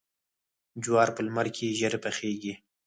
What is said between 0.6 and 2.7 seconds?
جوار په لمر کې ژر پخیږي.